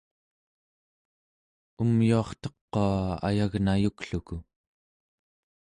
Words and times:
umyuartequa 1.83 2.85
ayagnayukluku 3.27 4.35